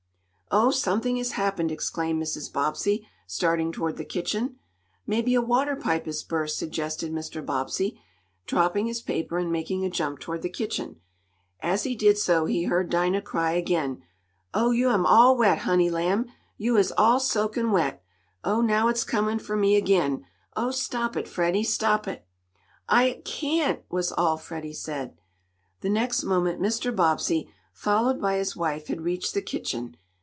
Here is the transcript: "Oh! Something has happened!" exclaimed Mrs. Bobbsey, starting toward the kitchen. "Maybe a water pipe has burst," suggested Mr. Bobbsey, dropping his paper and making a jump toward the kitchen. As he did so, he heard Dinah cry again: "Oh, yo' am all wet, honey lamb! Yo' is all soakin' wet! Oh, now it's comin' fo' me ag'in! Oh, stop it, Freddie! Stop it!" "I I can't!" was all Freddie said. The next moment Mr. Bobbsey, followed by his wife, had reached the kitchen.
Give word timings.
"Oh! 0.53 0.69
Something 0.69 1.15
has 1.15 1.31
happened!" 1.31 1.71
exclaimed 1.71 2.21
Mrs. 2.21 2.51
Bobbsey, 2.51 3.07
starting 3.25 3.71
toward 3.71 3.95
the 3.95 4.03
kitchen. 4.03 4.57
"Maybe 5.07 5.33
a 5.33 5.39
water 5.41 5.77
pipe 5.77 6.05
has 6.07 6.23
burst," 6.23 6.59
suggested 6.59 7.13
Mr. 7.13 7.41
Bobbsey, 7.45 8.01
dropping 8.45 8.87
his 8.87 9.01
paper 9.01 9.37
and 9.37 9.49
making 9.49 9.85
a 9.85 9.89
jump 9.89 10.19
toward 10.19 10.41
the 10.41 10.49
kitchen. 10.49 10.99
As 11.61 11.83
he 11.83 11.95
did 11.95 12.17
so, 12.17 12.47
he 12.47 12.63
heard 12.65 12.89
Dinah 12.89 13.21
cry 13.21 13.53
again: 13.53 14.03
"Oh, 14.53 14.71
yo' 14.71 14.91
am 14.91 15.05
all 15.05 15.37
wet, 15.37 15.59
honey 15.59 15.89
lamb! 15.89 16.25
Yo' 16.57 16.75
is 16.75 16.91
all 16.97 17.21
soakin' 17.21 17.71
wet! 17.71 18.03
Oh, 18.43 18.59
now 18.59 18.89
it's 18.89 19.05
comin' 19.05 19.39
fo' 19.39 19.55
me 19.55 19.77
ag'in! 19.77 20.25
Oh, 20.57 20.71
stop 20.71 21.15
it, 21.15 21.29
Freddie! 21.29 21.63
Stop 21.63 22.09
it!" 22.09 22.27
"I 22.89 23.11
I 23.11 23.21
can't!" 23.23 23.83
was 23.89 24.11
all 24.11 24.35
Freddie 24.35 24.73
said. 24.73 25.15
The 25.79 25.89
next 25.89 26.25
moment 26.25 26.59
Mr. 26.61 26.93
Bobbsey, 26.93 27.47
followed 27.71 28.19
by 28.19 28.35
his 28.35 28.53
wife, 28.53 28.87
had 28.87 28.99
reached 28.99 29.33
the 29.33 29.41
kitchen. 29.41 29.95